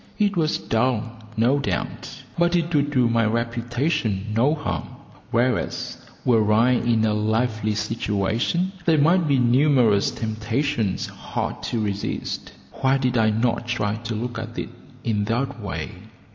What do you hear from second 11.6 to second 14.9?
to resist. Why did I not try to look at it